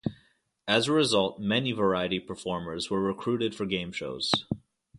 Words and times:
As 0.67 0.87
a 0.87 0.93
result, 0.93 1.39
many 1.39 1.71
variety 1.73 2.19
performers 2.19 2.89
were 2.89 2.99
recruited 3.03 3.53
for 3.53 3.67
game 3.67 3.91
shows. 3.91 4.31